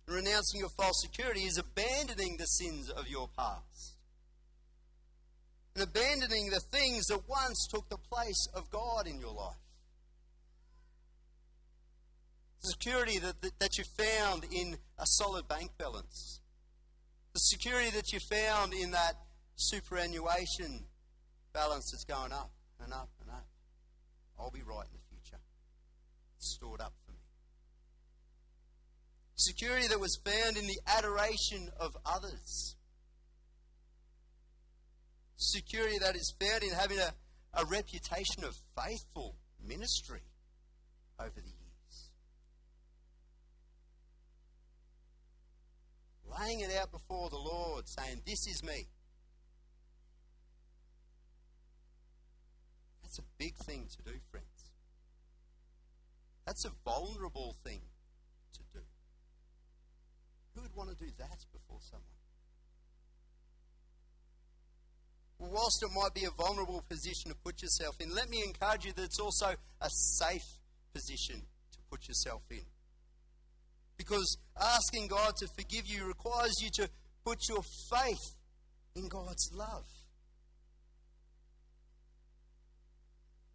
Renouncing 0.06 0.60
your 0.60 0.68
false 0.70 1.02
security 1.02 1.40
is 1.40 1.58
abandoning 1.58 2.36
the 2.38 2.46
sins 2.46 2.88
of 2.90 3.08
your 3.08 3.28
past 3.36 3.97
and 5.78 5.88
abandoning 5.88 6.50
the 6.50 6.60
things 6.72 7.06
that 7.06 7.20
once 7.28 7.68
took 7.70 7.88
the 7.88 7.98
place 8.10 8.48
of 8.52 8.68
God 8.70 9.06
in 9.06 9.20
your 9.20 9.32
life. 9.32 9.54
The 12.62 12.70
security 12.70 13.18
that, 13.18 13.40
that, 13.42 13.58
that 13.60 13.78
you 13.78 13.84
found 13.96 14.44
in 14.50 14.76
a 14.98 15.06
solid 15.06 15.46
bank 15.46 15.70
balance, 15.78 16.40
the 17.32 17.38
security 17.38 17.90
that 17.90 18.12
you 18.12 18.18
found 18.18 18.74
in 18.74 18.90
that 18.90 19.14
superannuation 19.54 20.84
balance 21.52 21.92
that's 21.92 22.04
going 22.04 22.32
up 22.32 22.50
and 22.82 22.92
up 22.92 23.10
and 23.20 23.30
up. 23.30 23.46
I'll 24.36 24.50
be 24.50 24.62
right 24.62 24.86
in 24.86 24.98
the 24.98 25.16
future. 25.16 25.40
It's 26.38 26.56
stored 26.56 26.80
up 26.80 26.94
for 27.06 27.12
me. 27.12 27.18
Security 29.36 29.86
that 29.86 30.00
was 30.00 30.18
found 30.24 30.56
in 30.56 30.66
the 30.66 30.80
adoration 30.88 31.68
of 31.78 31.96
others 32.04 32.74
security 35.38 35.98
that 35.98 36.16
is 36.16 36.34
found 36.38 36.62
in 36.62 36.70
having 36.70 36.98
a, 36.98 37.14
a 37.54 37.64
reputation 37.66 38.44
of 38.44 38.54
faithful 38.76 39.36
ministry 39.66 40.20
over 41.18 41.34
the 41.34 41.48
years. 41.48 42.10
Laying 46.40 46.60
it 46.60 46.76
out 46.76 46.92
before 46.92 47.30
the 47.30 47.38
Lord, 47.38 47.88
saying, 47.88 48.20
This 48.26 48.46
is 48.46 48.62
me. 48.62 48.88
That's 53.02 53.18
a 53.18 53.22
big 53.38 53.56
thing 53.56 53.88
to 53.96 54.12
do, 54.12 54.18
friends. 54.30 54.70
That's 56.46 56.64
a 56.64 56.70
vulnerable 56.84 57.56
thing 57.64 57.80
to 58.54 58.60
do. 58.72 58.84
Who 60.54 60.62
would 60.62 60.74
want 60.74 60.90
to 60.90 60.96
do 60.96 61.10
that 61.18 61.38
before 61.52 61.78
someone? 61.80 62.07
Whilst 65.58 65.82
it 65.82 65.90
might 65.92 66.14
be 66.14 66.24
a 66.24 66.30
vulnerable 66.30 66.84
position 66.88 67.30
to 67.30 67.36
put 67.44 67.60
yourself 67.62 67.96
in, 68.00 68.14
let 68.14 68.30
me 68.30 68.42
encourage 68.46 68.84
you 68.84 68.92
that 68.92 69.02
it's 69.02 69.18
also 69.18 69.46
a 69.80 69.90
safe 69.90 70.46
position 70.94 71.42
to 71.72 71.78
put 71.90 72.06
yourself 72.06 72.42
in. 72.50 72.62
Because 73.96 74.38
asking 74.60 75.08
God 75.08 75.34
to 75.38 75.48
forgive 75.56 75.86
you 75.86 76.06
requires 76.06 76.54
you 76.62 76.70
to 76.74 76.88
put 77.24 77.48
your 77.48 77.62
faith 77.90 78.36
in 78.94 79.08
God's 79.08 79.50
love. 79.52 79.84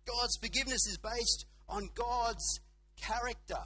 God's 0.06 0.38
forgiveness 0.42 0.86
is 0.88 0.98
based 0.98 1.46
on 1.70 1.88
God's 1.96 2.60
character. 2.98 3.64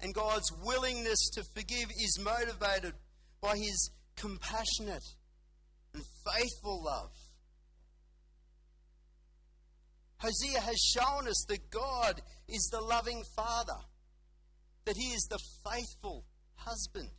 And 0.00 0.12
God's 0.12 0.50
willingness 0.64 1.30
to 1.34 1.44
forgive 1.54 1.90
is 1.90 2.18
motivated 2.20 2.94
by 3.40 3.56
his 3.56 3.92
compassionate 4.16 5.04
and 5.96 6.04
faithful 6.04 6.84
love. 6.84 7.10
Hosea 10.18 10.60
has 10.60 10.76
shown 10.94 11.26
us 11.28 11.44
that 11.48 11.70
God 11.70 12.20
is 12.48 12.68
the 12.70 12.80
loving 12.80 13.22
Father, 13.34 13.80
that 14.84 14.96
He 14.96 15.08
is 15.08 15.26
the 15.30 15.38
faithful 15.64 16.24
husband, 16.56 17.10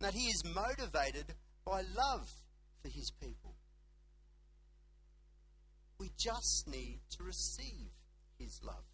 that 0.00 0.14
He 0.14 0.26
is 0.26 0.42
motivated 0.54 1.34
by 1.64 1.80
love 1.96 2.28
for 2.82 2.88
His 2.88 3.10
people. 3.20 3.54
We 5.98 6.10
just 6.18 6.68
need 6.68 7.00
to 7.16 7.24
receive 7.24 7.88
His 8.38 8.60
love. 8.62 8.84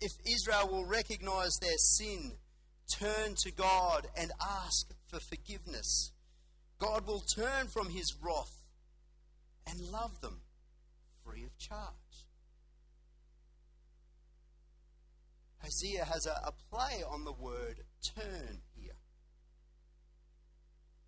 If 0.00 0.10
Israel 0.26 0.68
will 0.68 0.84
recognize 0.84 1.56
their 1.60 1.76
sin, 1.76 2.32
turn 2.90 3.34
to 3.42 3.50
God, 3.52 4.06
and 4.16 4.30
ask 4.40 4.88
for 5.08 5.20
forgiveness, 5.20 6.12
God 6.78 7.06
will 7.06 7.22
turn 7.36 7.68
from 7.68 7.90
His 7.90 8.14
wrath 8.20 8.62
and 9.66 9.80
love 9.92 10.20
them 10.20 10.42
free 11.24 11.44
of 11.44 11.56
charge. 11.58 12.26
Hosea 15.62 16.04
has 16.04 16.26
a, 16.26 16.48
a 16.48 16.52
play 16.70 17.02
on 17.08 17.24
the 17.24 17.32
word 17.32 17.80
turn 18.16 18.62
here. 18.74 18.96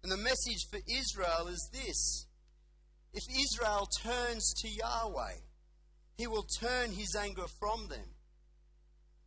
And 0.02 0.12
the 0.12 0.16
message 0.16 0.66
for 0.70 0.78
Israel 0.86 1.48
is 1.48 1.68
this 1.72 2.26
if 3.12 3.24
Israel 3.30 3.88
turns 4.02 4.52
to 4.62 4.68
Yahweh, 4.68 5.38
he 6.16 6.26
will 6.26 6.46
turn 6.60 6.92
his 6.92 7.16
anger 7.16 7.46
from 7.58 7.88
them 7.88 8.14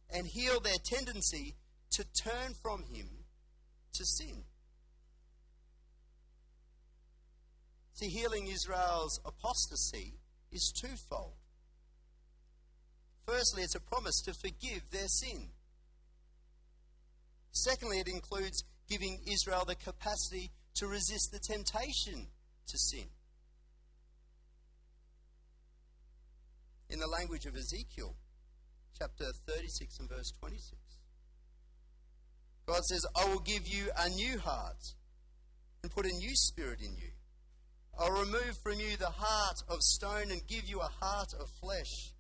and 0.10 0.28
heal 0.28 0.60
their 0.60 0.78
tendency 0.86 1.56
to 1.92 2.04
turn 2.24 2.54
from 2.62 2.84
him 2.84 3.08
to 3.94 4.06
sin. 4.06 4.44
See, 7.94 8.10
healing 8.10 8.48
Israel's 8.48 9.20
apostasy 9.26 10.14
is 10.52 10.72
twofold. 10.72 11.34
Firstly, 13.26 13.64
it's 13.64 13.76
a 13.76 13.82
promise 13.82 14.22
to 14.22 14.34
forgive 14.34 14.90
their 14.92 15.08
sin. 15.08 15.50
Secondly, 17.52 18.00
it 18.00 18.08
includes 18.08 18.64
giving 18.88 19.20
Israel 19.26 19.66
the 19.66 19.76
capacity 19.76 20.52
to 20.76 20.88
resist 20.88 21.32
the 21.32 21.40
temptation 21.40 22.28
to 22.68 22.78
sin. 22.78 23.08
In 26.90 27.00
the 27.00 27.08
language 27.08 27.46
of 27.46 27.56
Ezekiel, 27.56 28.16
chapter 28.98 29.26
36 29.48 30.00
and 30.00 30.10
verse 30.10 30.32
26, 30.40 30.87
God 32.68 32.84
says, 32.84 33.06
I 33.16 33.26
will 33.30 33.40
give 33.40 33.66
you 33.66 33.90
a 33.98 34.10
new 34.10 34.38
heart 34.40 34.94
and 35.82 35.92
put 35.92 36.06
a 36.06 36.10
new 36.10 36.36
spirit 36.36 36.82
in 36.82 36.94
you. 36.98 37.12
I'll 37.98 38.12
remove 38.12 38.58
from 38.62 38.80
you 38.80 38.98
the 38.98 39.10
heart 39.10 39.56
of 39.70 39.82
stone 39.82 40.32
and 40.32 40.46
give 40.48 40.66
you 40.68 40.82
a 40.82 40.92
heart 41.02 41.34
of 41.40 41.48
flesh. 41.62 42.14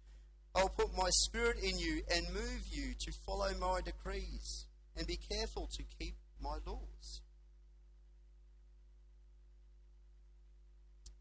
I'll 0.55 0.69
put 0.69 0.95
my 0.97 1.09
spirit 1.09 1.57
in 1.61 1.77
you 1.77 2.01
and 2.09 2.33
move 2.33 2.61
you 2.71 2.93
to 2.97 3.11
follow 3.25 3.49
my 3.59 3.81
decrees 3.81 4.65
and 4.95 5.05
be 5.05 5.17
careful 5.17 5.69
to 5.77 5.83
keep 5.99 6.15
my 6.41 6.57
laws. 6.65 7.21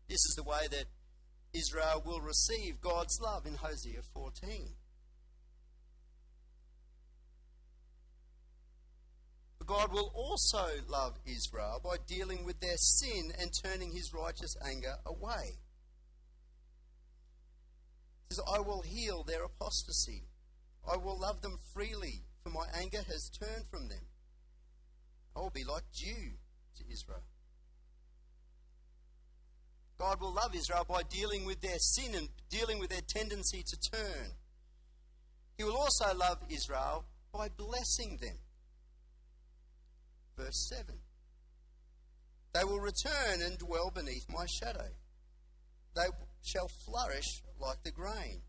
This 0.09 0.21
is 0.21 0.35
the 0.37 0.45
way 0.45 0.69
that 0.71 0.85
Israel 1.53 2.03
will 2.07 2.21
receive 2.21 2.81
God's 2.81 3.19
love 3.21 3.45
in 3.45 3.55
Hosea 3.55 4.03
14. 4.15 4.69
God 9.67 9.93
will 9.93 10.13
also 10.15 10.65
love 10.89 11.19
Israel 11.27 11.81
by 11.83 11.97
dealing 12.07 12.45
with 12.45 12.61
their 12.61 12.77
sin 12.77 13.33
and 13.39 13.51
turning 13.53 13.93
his 13.93 14.15
righteous 14.15 14.57
anger 14.65 14.95
away. 15.05 15.59
He 18.29 18.35
says, 18.35 18.45
I 18.53 18.61
will 18.61 18.83
heal 18.83 19.25
their 19.25 19.45
apostasy. 19.45 20.23
I 20.91 20.97
will 20.97 21.19
love 21.19 21.43
them 21.43 21.59
freely, 21.75 22.23
for 22.43 22.51
my 22.51 22.67
anger 22.81 23.03
has 23.09 23.31
turned 23.31 23.67
from 23.69 23.89
them. 23.89 24.07
I 25.35 25.41
will 25.41 25.51
be 25.51 25.65
like 25.65 25.83
dew 25.93 26.33
to 26.77 26.85
Israel. 26.93 27.25
God 29.99 30.21
will 30.21 30.33
love 30.33 30.55
Israel 30.55 30.85
by 30.89 31.03
dealing 31.09 31.45
with 31.45 31.61
their 31.61 31.79
sin 31.79 32.15
and 32.15 32.29
dealing 32.51 32.79
with 32.79 32.91
their 32.91 33.01
tendency 33.01 33.63
to 33.67 33.91
turn. 33.91 34.33
He 35.57 35.65
will 35.65 35.77
also 35.77 36.15
love 36.15 36.39
Israel 36.51 37.07
by 37.33 37.49
blessing 37.49 38.19
them. 38.21 38.37
Verse 40.37 40.68
7 40.68 40.94
They 42.53 42.64
will 42.64 42.81
return 42.81 43.42
and 43.42 43.59
dwell 43.59 43.90
beneath 43.94 44.27
my 44.29 44.46
shadow. 44.61 44.90
They 45.94 46.09
shall 46.44 46.68
flourish 46.85 47.42
like 47.59 47.83
the 47.85 47.90
grain. 47.90 48.42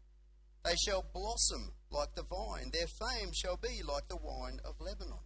They 0.65 0.75
shall 0.85 1.05
blossom 1.13 1.71
like 1.89 2.13
the 2.15 2.23
vine. 2.23 2.71
Their 2.73 2.87
fame 2.87 3.31
shall 3.33 3.57
be 3.57 3.81
like 3.87 4.07
the 4.09 4.17
wine 4.17 4.59
of 4.65 4.81
Lebanon. 4.81 5.19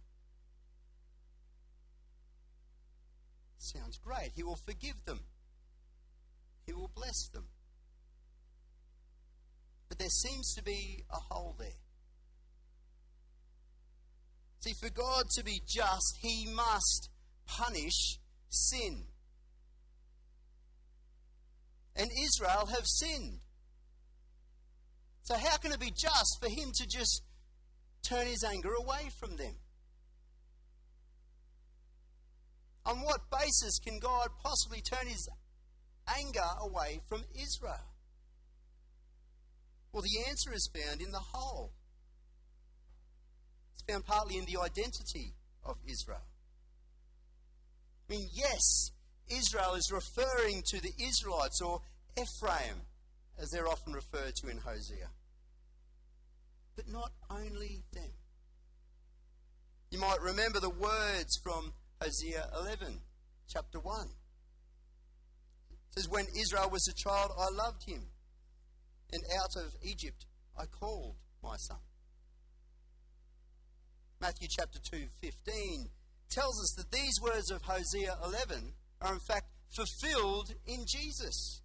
Sounds 3.58 3.98
great. 3.98 4.30
He 4.34 4.42
will 4.42 4.58
forgive 4.66 5.04
them, 5.04 5.20
He 6.66 6.72
will 6.72 6.90
bless 6.94 7.28
them. 7.32 7.46
But 9.88 9.98
there 9.98 10.08
seems 10.08 10.54
to 10.54 10.62
be 10.62 11.04
a 11.10 11.34
hole 11.34 11.54
there. 11.58 11.68
See, 14.62 14.74
for 14.80 14.90
God 14.90 15.24
to 15.34 15.44
be 15.44 15.60
just, 15.66 16.18
he 16.20 16.46
must 16.54 17.10
punish 17.46 18.20
sin. 18.48 19.06
And 21.96 22.08
Israel 22.10 22.66
have 22.66 22.86
sinned. 22.86 23.40
So, 25.22 25.34
how 25.36 25.56
can 25.56 25.72
it 25.72 25.80
be 25.80 25.90
just 25.90 26.38
for 26.40 26.48
him 26.48 26.70
to 26.74 26.86
just 26.86 27.22
turn 28.08 28.26
his 28.26 28.44
anger 28.44 28.72
away 28.72 29.10
from 29.18 29.36
them? 29.36 29.56
On 32.86 33.00
what 33.02 33.30
basis 33.30 33.80
can 33.80 33.98
God 33.98 34.28
possibly 34.44 34.80
turn 34.80 35.08
his 35.08 35.28
anger 36.06 36.40
away 36.60 37.00
from 37.08 37.24
Israel? 37.34 37.94
Well, 39.92 40.02
the 40.02 40.28
answer 40.28 40.52
is 40.52 40.70
found 40.72 41.00
in 41.00 41.10
the 41.10 41.18
whole 41.18 41.72
it's 43.74 43.82
found 43.88 44.04
partly 44.04 44.36
in 44.36 44.44
the 44.44 44.60
identity 44.60 45.34
of 45.64 45.76
Israel. 45.86 46.26
I 48.08 48.12
mean, 48.12 48.28
yes, 48.32 48.90
Israel 49.30 49.74
is 49.74 49.90
referring 49.92 50.62
to 50.66 50.80
the 50.80 50.92
Israelites 50.98 51.60
or 51.62 51.80
Ephraim, 52.16 52.82
as 53.38 53.50
they're 53.50 53.68
often 53.68 53.92
referred 53.92 54.34
to 54.36 54.48
in 54.48 54.58
Hosea. 54.58 55.08
But 56.76 56.88
not 56.88 57.12
only 57.30 57.82
them. 57.92 58.10
You 59.90 59.98
might 59.98 60.20
remember 60.20 60.58
the 60.58 60.70
words 60.70 61.38
from 61.42 61.72
Hosea 62.00 62.48
11, 62.60 63.00
chapter 63.48 63.78
1. 63.78 64.08
It 65.70 65.76
says, 65.90 66.08
When 66.08 66.26
Israel 66.38 66.70
was 66.70 66.88
a 66.88 66.94
child, 66.94 67.30
I 67.38 67.54
loved 67.54 67.84
him, 67.86 68.02
and 69.12 69.22
out 69.40 69.56
of 69.56 69.74
Egypt 69.82 70.26
I 70.58 70.64
called 70.66 71.16
my 71.42 71.56
son. 71.56 71.78
Matthew 74.22 74.46
chapter 74.48 74.78
2, 74.78 75.08
15, 75.20 75.88
tells 76.30 76.62
us 76.62 76.74
that 76.76 76.92
these 76.92 77.20
words 77.20 77.50
of 77.50 77.62
Hosea 77.62 78.14
11 78.24 78.72
are 79.00 79.14
in 79.14 79.18
fact 79.18 79.46
fulfilled 79.68 80.54
in 80.64 80.84
Jesus. 80.86 81.60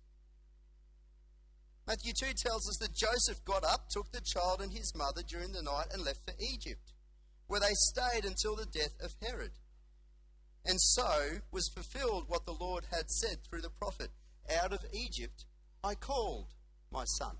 Matthew 1.86 2.14
2 2.20 2.34
tells 2.36 2.68
us 2.68 2.78
that 2.82 2.96
Joseph 2.96 3.46
got 3.46 3.64
up, 3.64 3.90
took 3.92 4.12
the 4.12 4.22
child 4.26 4.62
and 4.62 4.72
his 4.72 4.96
mother 4.96 5.22
during 5.22 5.52
the 5.52 5.62
night, 5.62 5.94
and 5.94 6.04
left 6.04 6.22
for 6.26 6.34
Egypt, 6.40 6.94
where 7.46 7.60
they 7.60 7.76
stayed 7.76 8.26
until 8.26 8.56
the 8.56 8.66
death 8.66 8.96
of 9.04 9.14
Herod. 9.22 9.52
And 10.66 10.82
so 10.82 11.42
was 11.52 11.70
fulfilled 11.70 12.24
what 12.28 12.48
the 12.48 12.58
Lord 12.60 12.86
had 12.90 13.12
said 13.12 13.38
through 13.44 13.62
the 13.62 13.70
prophet 13.70 14.10
Out 14.64 14.74
of 14.74 14.84
Egypt 14.92 15.46
I 15.84 15.94
called 15.94 16.48
my 16.92 17.04
son. 17.20 17.38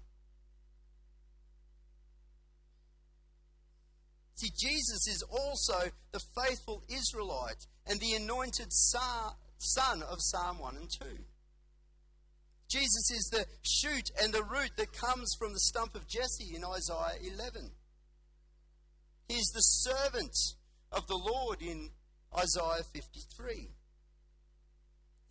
See, 4.38 4.52
Jesus 4.56 5.08
is 5.08 5.24
also 5.24 5.90
the 6.12 6.22
faithful 6.36 6.84
Israelite 6.90 7.66
and 7.88 8.00
the 8.00 8.14
anointed 8.14 8.72
son 8.72 10.04
of 10.04 10.22
Psalm 10.22 10.60
1 10.60 10.76
and 10.78 10.90
2. 10.90 11.06
Jesus 12.70 13.10
is 13.10 13.30
the 13.32 13.46
shoot 13.64 14.12
and 14.22 14.32
the 14.32 14.44
root 14.44 14.72
that 14.78 14.94
comes 14.94 15.36
from 15.40 15.54
the 15.54 15.60
stump 15.60 15.96
of 15.96 16.08
Jesse 16.08 16.56
in 16.56 16.64
Isaiah 16.64 17.34
11. 17.34 17.72
He 19.28 19.36
is 19.36 19.52
the 19.56 19.62
servant 19.62 20.36
of 20.92 21.08
the 21.08 21.18
Lord 21.18 21.60
in 21.60 21.90
Isaiah 22.38 22.84
53. 22.94 23.72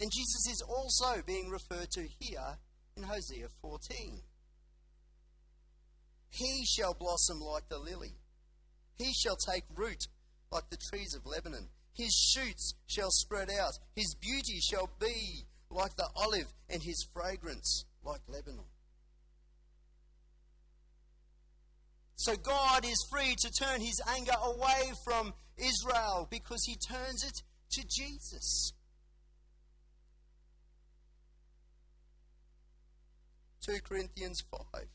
And 0.00 0.10
Jesus 0.12 0.48
is 0.50 0.62
also 0.62 1.22
being 1.24 1.48
referred 1.48 1.92
to 1.92 2.08
here 2.18 2.58
in 2.96 3.04
Hosea 3.04 3.46
14. 3.62 4.20
He 6.30 6.64
shall 6.66 6.94
blossom 6.94 7.40
like 7.40 7.68
the 7.68 7.78
lily. 7.78 8.14
He 8.98 9.12
shall 9.12 9.36
take 9.36 9.64
root 9.74 10.08
like 10.50 10.70
the 10.70 10.78
trees 10.90 11.14
of 11.14 11.26
Lebanon. 11.26 11.68
His 11.94 12.14
shoots 12.14 12.74
shall 12.86 13.10
spread 13.10 13.50
out. 13.50 13.78
His 13.94 14.14
beauty 14.20 14.60
shall 14.60 14.90
be 15.00 15.44
like 15.70 15.96
the 15.96 16.08
olive, 16.14 16.52
and 16.68 16.82
his 16.82 17.06
fragrance 17.12 17.84
like 18.04 18.20
Lebanon. 18.28 18.64
So 22.16 22.34
God 22.36 22.84
is 22.84 23.06
free 23.10 23.34
to 23.38 23.50
turn 23.50 23.80
his 23.80 24.00
anger 24.08 24.32
away 24.42 24.92
from 25.04 25.34
Israel 25.58 26.26
because 26.30 26.64
he 26.66 26.76
turns 26.88 27.24
it 27.24 27.42
to 27.72 27.84
Jesus. 27.88 28.72
2 33.66 33.78
Corinthians 33.86 34.42
5. 34.72 34.86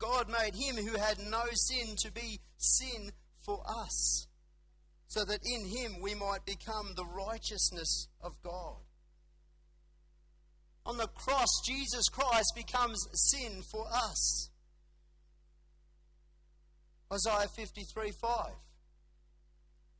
God 0.00 0.28
made 0.28 0.54
him 0.54 0.76
who 0.76 0.98
had 0.98 1.18
no 1.30 1.42
sin 1.52 1.94
to 1.98 2.10
be 2.10 2.40
sin 2.56 3.12
for 3.44 3.62
us, 3.68 4.26
so 5.06 5.24
that 5.24 5.40
in 5.44 5.66
him 5.66 6.00
we 6.00 6.14
might 6.14 6.44
become 6.46 6.94
the 6.96 7.04
righteousness 7.04 8.08
of 8.22 8.32
God. 8.42 8.76
On 10.86 10.96
the 10.96 11.06
cross, 11.08 11.48
Jesus 11.66 12.08
Christ 12.08 12.52
becomes 12.56 13.06
sin 13.12 13.62
for 13.70 13.86
us. 13.92 14.48
Isaiah 17.12 17.48
53 17.48 18.12
5. 18.12 18.52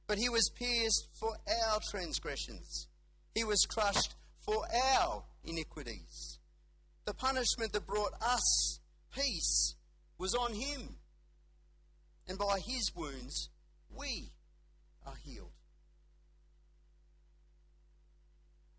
But 0.06 0.18
he 0.18 0.28
was 0.28 0.50
pierced 0.56 1.08
for 1.18 1.30
our 1.30 1.80
transgressions, 1.90 2.88
he 3.34 3.44
was 3.44 3.66
crushed 3.68 4.14
for 4.40 4.64
our 4.96 5.24
iniquities. 5.44 6.38
The 7.04 7.14
punishment 7.14 7.72
that 7.72 7.86
brought 7.86 8.12
us 8.22 8.80
peace 9.12 9.74
was 10.20 10.34
on 10.34 10.52
him, 10.52 10.96
and 12.28 12.38
by 12.38 12.58
his 12.60 12.92
wounds 12.94 13.48
we 13.96 14.30
are 15.06 15.14
healed. 15.24 15.50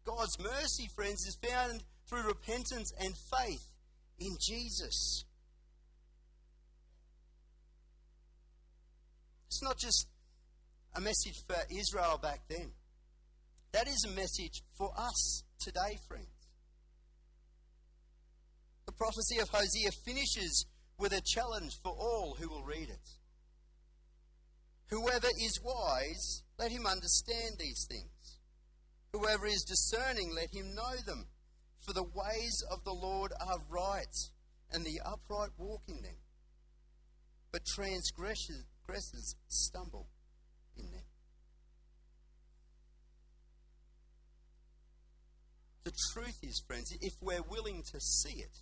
God's 0.06 0.38
mercy, 0.40 0.88
friends, 0.96 1.26
is 1.26 1.36
found 1.42 1.84
through 2.08 2.28
repentance 2.28 2.94
and 3.00 3.14
faith 3.18 3.66
in 4.20 4.38
Jesus. 4.40 5.26
It's 9.48 9.64
not 9.64 9.80
just 9.80 10.08
a 10.96 11.02
message 11.02 11.44
for 11.48 11.56
Israel 11.76 12.20
back 12.22 12.42
then. 12.50 12.72
That 13.72 13.88
is 13.88 14.06
a 14.06 14.12
message 14.12 14.62
for 14.78 14.92
us 14.96 15.44
today, 15.60 15.98
friends. 16.08 16.28
The 18.86 18.92
prophecy 18.92 19.40
of 19.40 19.50
Hosea 19.50 19.90
finishes 20.06 20.66
with 21.02 21.14
a 21.14 21.22
challenge 21.26 21.74
for 21.82 21.92
all 21.92 22.38
who 22.40 22.48
will 22.48 22.64
read 22.64 22.88
it. 22.88 23.10
Whoever 24.92 25.28
is 25.42 25.60
wise, 25.64 26.44
let 26.60 26.72
him 26.72 26.86
understand 26.86 27.56
these 27.58 27.88
things. 27.90 28.38
Whoever 29.12 29.48
is 29.48 29.64
discerning, 29.64 30.32
let 30.36 30.54
him 30.54 30.76
know 30.76 30.96
them. 31.08 31.26
For 31.80 31.94
the 31.94 32.04
ways 32.04 32.64
of 32.70 32.84
the 32.84 32.94
Lord 32.94 33.34
are 33.42 33.58
right, 33.68 34.16
and 34.72 34.86
the 34.86 35.02
upright 35.04 35.50
walk 35.58 35.82
in 35.88 36.04
them. 36.04 36.18
But 37.52 37.66
transgressors 37.66 39.36
stumble 39.48 40.08
in 40.78 40.92
them. 40.92 41.02
The 45.84 45.94
truth 46.14 46.38
is, 46.44 46.62
friends, 46.68 46.96
if 47.02 47.14
we're 47.22 47.42
willing 47.42 47.82
to 47.92 48.00
see 48.00 48.40
it, 48.40 48.62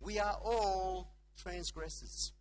we 0.00 0.18
are 0.18 0.36
all 0.42 1.14
transgressors. 1.36 2.32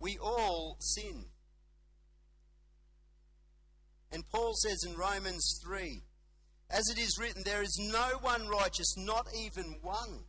We 0.00 0.16
all 0.18 0.76
sin. 0.80 1.26
And 4.12 4.28
Paul 4.28 4.54
says 4.54 4.84
in 4.86 4.96
Romans 4.96 5.60
3 5.64 6.02
as 6.70 6.88
it 6.88 6.98
is 6.98 7.18
written, 7.20 7.42
there 7.44 7.62
is 7.62 7.78
no 7.78 8.18
one 8.20 8.48
righteous, 8.48 8.96
not 8.96 9.26
even 9.36 9.76
one. 9.82 10.24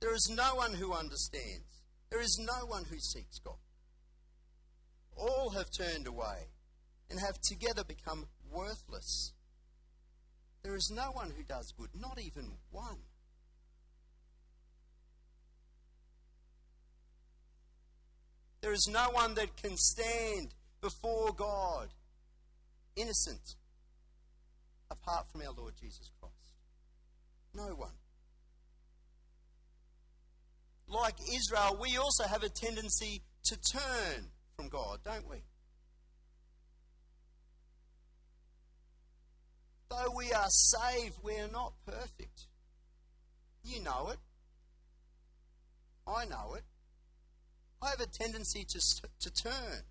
There 0.00 0.14
is 0.14 0.30
no 0.34 0.56
one 0.56 0.74
who 0.74 0.92
understands. 0.92 1.82
There 2.10 2.20
is 2.20 2.38
no 2.40 2.66
one 2.66 2.84
who 2.84 2.98
seeks 2.98 3.38
God. 3.38 3.56
All 5.16 5.50
have 5.50 5.70
turned 5.70 6.06
away 6.06 6.48
and 7.08 7.20
have 7.20 7.38
together 7.42 7.84
become 7.84 8.26
worthless. 8.50 9.32
There 10.62 10.74
is 10.74 10.90
no 10.94 11.12
one 11.12 11.30
who 11.36 11.42
does 11.44 11.72
good, 11.78 11.90
not 11.94 12.18
even 12.20 12.52
one. 12.70 12.98
There 18.62 18.72
is 18.72 18.88
no 18.90 19.10
one 19.10 19.34
that 19.34 19.56
can 19.56 19.76
stand 19.76 20.54
before 20.80 21.32
God 21.36 21.88
innocent 22.94 23.56
apart 24.90 25.26
from 25.30 25.42
our 25.42 25.52
Lord 25.56 25.74
Jesus 25.80 26.10
Christ. 26.20 26.34
No 27.54 27.74
one. 27.74 27.90
Like 30.88 31.14
Israel, 31.34 31.78
we 31.80 31.96
also 31.96 32.24
have 32.24 32.44
a 32.44 32.48
tendency 32.48 33.22
to 33.44 33.56
turn 33.56 34.26
from 34.56 34.68
God, 34.68 35.00
don't 35.04 35.28
we? 35.28 35.38
Though 39.90 40.12
we 40.16 40.32
are 40.32 40.48
saved, 40.48 41.16
we 41.22 41.34
are 41.38 41.50
not 41.52 41.72
perfect. 41.84 42.46
You 43.64 43.82
know 43.82 44.10
it. 44.12 44.18
I 46.06 46.24
know 46.26 46.54
it. 46.56 46.64
I 47.82 47.90
have 47.90 48.00
a 48.00 48.06
tendency 48.06 48.64
to, 48.64 48.80
to 49.20 49.30
turn. 49.42 49.82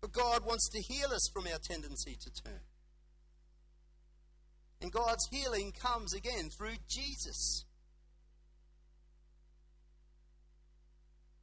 But 0.00 0.12
God 0.12 0.46
wants 0.46 0.68
to 0.70 0.80
heal 0.80 1.08
us 1.12 1.28
from 1.32 1.46
our 1.46 1.58
tendency 1.58 2.16
to 2.18 2.42
turn. 2.42 2.60
And 4.80 4.90
God's 4.90 5.28
healing 5.30 5.72
comes 5.72 6.14
again 6.14 6.48
through 6.48 6.76
Jesus. 6.88 7.66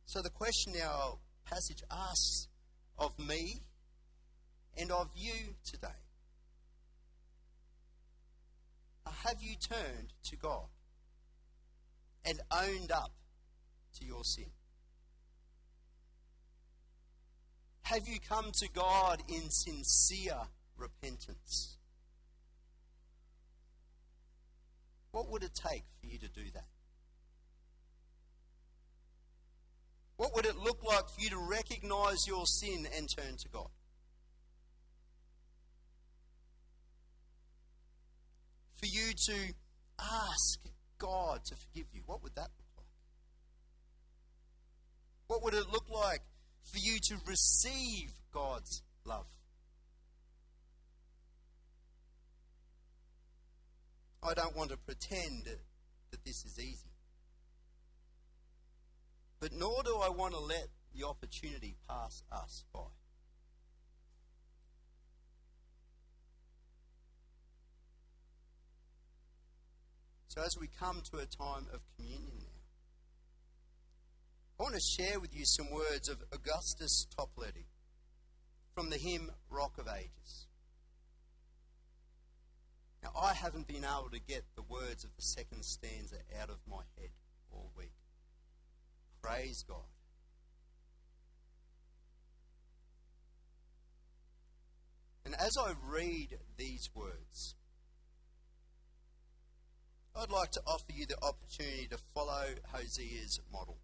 So 0.05 0.21
the 0.21 0.31
question 0.31 0.73
our 0.83 1.19
passage 1.45 1.83
asks 1.91 2.47
of 2.97 3.19
me 3.19 3.61
and 4.75 4.91
of 4.91 5.09
you 5.15 5.55
today 5.63 5.87
uh, 9.05 9.11
have 9.25 9.37
you 9.41 9.55
turned 9.55 10.13
to 10.23 10.35
God 10.35 10.67
and 12.25 12.39
owned 12.51 12.91
up 12.91 13.11
to 13.99 14.05
your 14.05 14.23
sin? 14.23 14.51
Have 17.83 18.07
you 18.07 18.19
come 18.19 18.51
to 18.59 18.67
God 18.73 19.21
in 19.29 19.49
sincere 19.49 20.41
repentance? 20.77 21.77
What 25.11 25.31
would 25.31 25.41
it 25.43 25.53
take 25.53 25.85
for 25.99 26.07
you 26.07 26.19
to 26.19 26.27
do 26.27 26.43
that? 26.53 26.67
What 30.17 30.35
would 30.35 30.45
it 30.45 30.57
look 30.57 30.83
like 30.83 31.07
for 31.09 31.21
you 31.21 31.29
to 31.29 31.37
recognize 31.37 32.27
your 32.27 32.45
sin 32.45 32.87
and 32.95 33.07
turn 33.07 33.37
to 33.37 33.49
God? 33.49 33.69
For 38.75 38.87
you 38.87 39.13
to 39.27 39.53
ask 39.99 40.59
God 40.97 41.45
to 41.45 41.55
forgive 41.55 41.85
you, 41.93 42.01
what 42.05 42.21
would 42.21 42.35
that 42.35 42.49
look? 42.57 42.66
What 45.27 45.43
would 45.43 45.53
it 45.53 45.69
look 45.71 45.89
like 45.89 46.21
for 46.63 46.79
you 46.79 46.99
to 46.99 47.17
receive 47.25 48.11
God's 48.33 48.81
love? 49.05 49.27
I 54.23 54.33
don't 54.33 54.55
want 54.55 54.71
to 54.71 54.77
pretend 54.77 55.45
that 56.11 56.25
this 56.25 56.43
is 56.45 56.59
easy. 56.59 56.91
But 59.39 59.53
nor 59.53 59.83
do 59.83 59.97
I 59.97 60.09
want 60.09 60.33
to 60.33 60.39
let 60.39 60.67
the 60.95 61.05
opportunity 61.05 61.75
pass 61.87 62.23
us 62.31 62.63
by. 62.73 62.81
So, 70.29 70.41
as 70.43 70.57
we 70.57 70.67
come 70.79 71.01
to 71.11 71.17
a 71.17 71.25
time 71.25 71.67
of 71.73 71.81
communion 71.95 72.46
I 74.59 74.63
want 74.63 74.73
to 74.73 74.81
share 74.81 75.19
with 75.19 75.37
you 75.37 75.45
some 75.45 75.69
words 75.69 76.09
of 76.09 76.23
Augustus 76.31 77.05
Toplady 77.15 77.67
from 78.73 78.89
the 78.89 78.97
hymn 78.97 79.29
Rock 79.51 79.77
of 79.77 79.87
Ages. 79.87 80.47
Now, 83.03 83.11
I 83.21 83.35
haven't 83.35 83.67
been 83.67 83.85
able 83.85 84.09
to 84.11 84.19
get 84.19 84.45
the 84.55 84.63
words 84.63 85.03
of 85.03 85.11
the 85.15 85.21
second 85.21 85.63
stanza 85.63 86.15
out 86.41 86.49
of 86.49 86.57
my 86.67 86.81
head 86.97 87.11
all 87.51 87.71
week. 87.77 87.93
Praise 89.21 89.63
God. 89.67 89.77
And 95.23 95.35
as 95.35 95.55
I 95.55 95.73
read 95.87 96.39
these 96.57 96.89
words, 96.95 97.53
I'd 100.15 100.31
like 100.31 100.51
to 100.53 100.61
offer 100.65 100.91
you 100.91 101.05
the 101.05 101.21
opportunity 101.21 101.87
to 101.91 101.99
follow 102.15 102.45
Hosea's 102.73 103.39
model. 103.51 103.77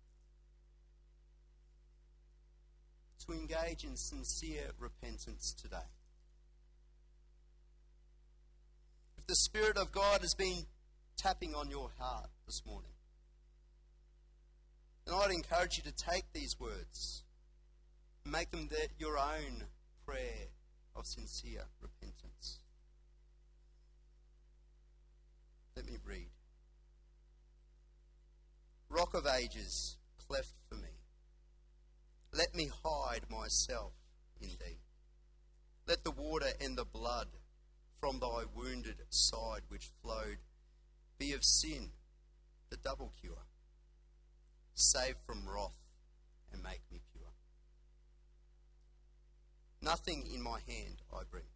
To 3.27 3.31
engage 3.31 3.85
in 3.85 3.95
sincere 3.95 4.71
repentance 4.79 5.53
today. 5.53 5.87
If 9.17 9.25
the 9.27 9.35
Spirit 9.35 9.77
of 9.77 9.93
God 9.93 10.19
has 10.21 10.33
been 10.33 10.65
tapping 11.15 11.55
on 11.55 11.69
your 11.69 11.89
heart 11.97 12.29
this 12.45 12.61
morning, 12.65 12.91
then 15.05 15.15
I'd 15.15 15.31
encourage 15.31 15.77
you 15.77 15.83
to 15.83 15.93
take 15.93 16.25
these 16.33 16.59
words 16.59 17.23
and 18.25 18.33
make 18.33 18.51
them 18.51 18.67
your 18.99 19.17
own 19.17 19.67
prayer 20.05 20.49
of 20.93 21.05
sincere 21.05 21.63
repentance. 21.79 22.59
Let 25.77 25.85
me 25.85 25.97
read. 26.05 26.31
Rock 28.89 29.13
of 29.13 29.25
ages, 29.25 29.95
cleft 30.27 30.55
for 30.67 30.75
me. 30.75 30.82
Let 32.35 32.55
me 32.55 32.71
hide 32.83 33.29
myself 33.29 33.93
in 34.41 34.49
thee. 34.49 34.79
Let 35.87 36.03
the 36.03 36.11
water 36.11 36.47
and 36.59 36.75
the 36.75 36.85
blood 36.85 37.27
from 37.99 38.19
thy 38.19 38.43
wounded 38.55 38.97
side 39.09 39.61
which 39.67 39.91
flowed 40.01 40.39
be 41.19 41.33
of 41.33 41.43
sin, 41.43 41.91
the 42.71 42.77
double 42.77 43.13
cure. 43.21 43.45
Save 44.73 45.15
from 45.27 45.47
wrath 45.47 45.77
and 46.51 46.63
make 46.63 46.81
me 46.91 47.01
pure. 47.13 47.33
Nothing 49.79 50.25
in 50.33 50.41
my 50.41 50.59
hand 50.67 51.03
I 51.13 51.21
bring, 51.29 51.51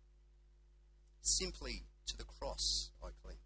simply 1.21 1.85
to 2.05 2.17
the 2.17 2.25
cross 2.25 2.91
I 3.03 3.07
cling. 3.23 3.37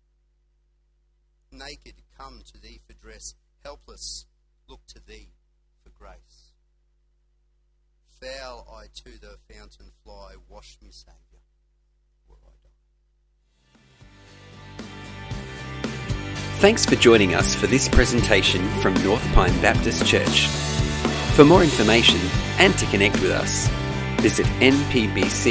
Naked, 1.51 2.01
come 2.17 2.41
to 2.51 2.61
thee 2.61 2.81
for 2.85 2.93
dress, 2.93 3.35
helpless, 3.63 4.25
look 4.67 4.81
to 4.87 4.99
thee 4.99 5.29
for 5.81 5.91
grace. 5.91 6.50
Foul 8.21 8.67
I 8.71 8.85
to 9.03 9.19
the 9.19 9.37
fountain 9.51 9.87
fly, 10.03 10.35
wash 10.47 10.77
me, 10.81 10.89
Saviour. 10.91 11.17
Thanks 16.59 16.85
for 16.85 16.95
joining 16.95 17.33
us 17.33 17.55
for 17.55 17.65
this 17.65 17.89
presentation 17.89 18.69
from 18.81 18.93
North 19.03 19.25
Pine 19.33 19.59
Baptist 19.61 20.05
Church. 20.05 20.45
For 21.35 21.43
more 21.43 21.63
information 21.63 22.19
and 22.59 22.77
to 22.77 22.85
connect 22.87 23.19
with 23.21 23.31
us, 23.31 23.67
visit 24.21 24.45
npbc.org.au 24.45 25.41